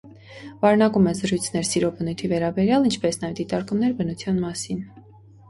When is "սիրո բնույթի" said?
1.71-2.31